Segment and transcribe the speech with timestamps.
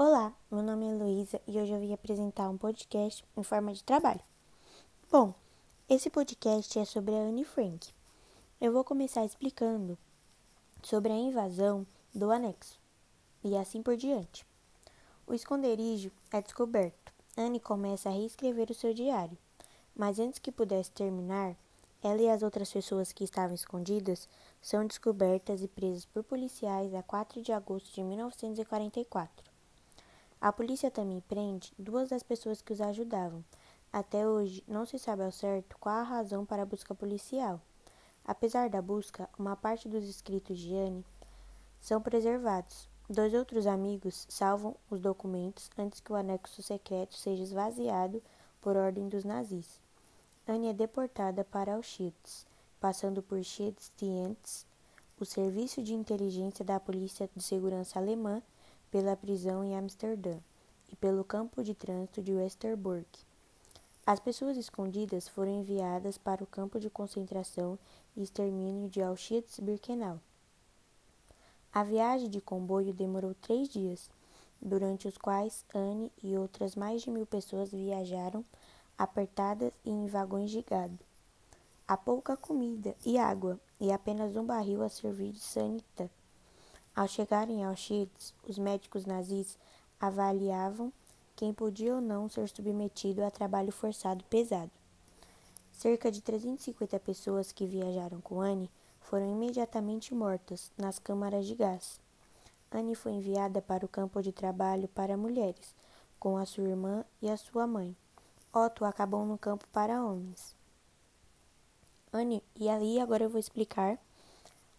[0.00, 3.82] Olá, meu nome é Luísa e hoje eu vim apresentar um podcast em forma de
[3.82, 4.20] trabalho.
[5.10, 5.34] Bom,
[5.88, 7.88] esse podcast é sobre a Anne Frank.
[8.60, 9.98] Eu vou começar explicando
[10.84, 11.84] sobre a invasão
[12.14, 12.78] do anexo
[13.42, 14.46] e assim por diante.
[15.26, 17.12] O esconderijo é descoberto.
[17.36, 19.36] Anne começa a reescrever o seu diário,
[19.96, 21.56] mas antes que pudesse terminar,
[22.04, 24.28] ela e as outras pessoas que estavam escondidas
[24.62, 29.47] são descobertas e presas por policiais a 4 de agosto de 1944.
[30.40, 33.44] A polícia também prende duas das pessoas que os ajudavam.
[33.92, 37.60] Até hoje, não se sabe ao certo qual a razão para a busca policial.
[38.24, 41.04] Apesar da busca, uma parte dos escritos de Anne
[41.80, 42.88] são preservados.
[43.08, 48.22] Dois outros amigos salvam os documentos antes que o anexo secreto seja esvaziado
[48.60, 49.80] por ordem dos nazis.
[50.46, 52.46] Anne é deportada para Auschwitz,
[52.78, 54.66] passando por Schiedstienz,
[55.18, 58.42] o serviço de inteligência da Polícia de Segurança Alemã
[58.90, 60.38] pela prisão em Amsterdã
[60.90, 63.06] e pelo campo de trânsito de Westerbork.
[64.06, 67.78] As pessoas escondidas foram enviadas para o campo de concentração
[68.16, 70.18] e extermínio de Auschwitz-Birkenau.
[71.72, 74.10] A viagem de comboio demorou três dias,
[74.60, 78.44] durante os quais Anne e outras mais de mil pessoas viajaram
[78.96, 80.98] apertadas e em vagões de gado.
[81.86, 86.10] Há pouca comida e água e apenas um barril a servir de sanita
[86.98, 89.56] ao chegarem ao Auschwitz, os médicos nazis
[90.00, 90.92] avaliavam
[91.36, 94.72] quem podia ou não ser submetido a trabalho forçado pesado.
[95.70, 98.68] Cerca de 350 pessoas que viajaram com Anne
[99.00, 102.00] foram imediatamente mortas nas câmaras de gás.
[102.68, 105.72] Anne foi enviada para o campo de trabalho para mulheres,
[106.18, 107.96] com a sua irmã e a sua mãe.
[108.52, 110.52] Otto acabou no campo para homens.
[112.12, 113.96] Anne, e aí agora eu vou explicar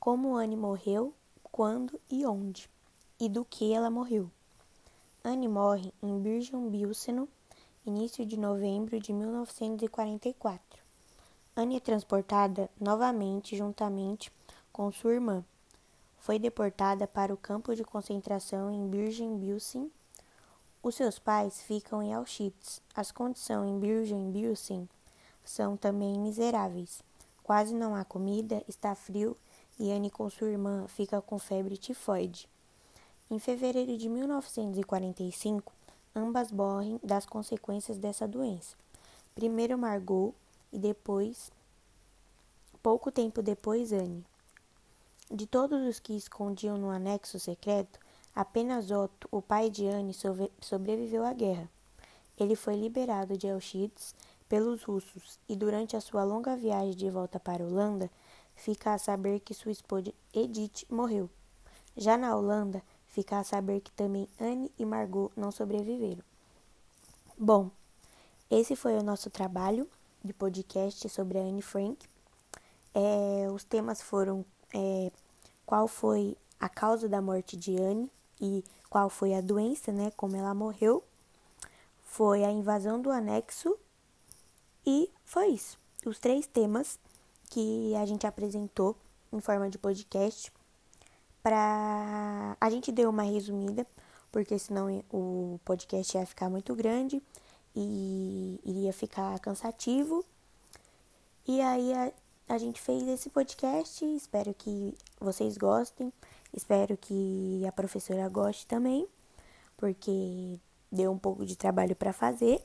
[0.00, 1.12] como Anne morreu
[1.56, 2.68] quando e onde,
[3.18, 4.30] e do que ela morreu.
[5.24, 7.26] Anne morre em Bergen-Belsen,
[7.86, 10.82] início de novembro de 1944.
[11.56, 14.30] Anne é transportada novamente juntamente
[14.70, 15.42] com sua irmã.
[16.18, 19.90] Foi deportada para o campo de concentração em Bergen-Belsen.
[20.82, 22.82] Os seus pais ficam em Auschwitz.
[22.94, 24.86] As condições em Bergen-Belsen
[25.42, 27.02] são também miseráveis.
[27.42, 29.34] Quase não há comida, está frio
[29.78, 32.48] e Anne com sua irmã fica com febre tifoide.
[33.30, 35.72] Em fevereiro de 1945,
[36.14, 38.76] ambas morrem das consequências dessa doença.
[39.34, 40.34] Primeiro Margot
[40.72, 41.50] e depois,
[42.82, 44.24] pouco tempo depois, Anne.
[45.30, 47.98] De todos os que escondiam no anexo secreto,
[48.34, 50.14] apenas Otto, o pai de Anne,
[50.60, 51.68] sobreviveu à guerra.
[52.38, 54.14] Ele foi liberado de Auschwitz
[54.48, 58.10] pelos russos e durante a sua longa viagem de volta para a Holanda,
[58.56, 61.30] fica a saber que sua esposa Edith morreu.
[61.96, 66.22] Já na Holanda, fica a saber que também Anne e Margot não sobreviveram.
[67.38, 67.70] Bom,
[68.50, 69.88] esse foi o nosso trabalho
[70.24, 72.06] de podcast sobre a Anne Frank.
[72.94, 75.12] É, os temas foram é,
[75.64, 80.36] qual foi a causa da morte de Anne e qual foi a doença, né, como
[80.36, 81.04] ela morreu.
[82.04, 83.76] Foi a invasão do anexo
[84.86, 85.78] e foi isso.
[86.04, 86.98] Os três temas
[87.50, 88.96] que a gente apresentou
[89.32, 90.52] em forma de podcast.
[91.42, 93.86] Para a gente deu uma resumida,
[94.32, 97.22] porque senão o podcast ia ficar muito grande
[97.74, 100.24] e iria ficar cansativo.
[101.46, 102.12] E aí a,
[102.48, 106.12] a gente fez esse podcast, espero que vocês gostem,
[106.52, 109.06] espero que a professora goste também,
[109.76, 110.58] porque
[110.90, 112.60] deu um pouco de trabalho para fazer.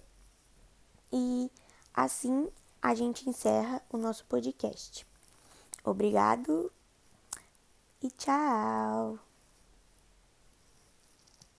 [1.14, 1.52] E
[1.94, 2.48] assim
[2.82, 5.06] a gente encerra o nosso podcast.
[5.84, 6.72] Obrigado
[8.02, 9.31] e tchau!